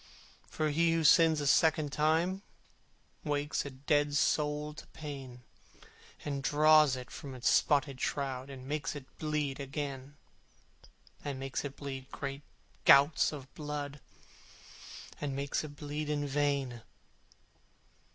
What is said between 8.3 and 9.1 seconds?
And makes it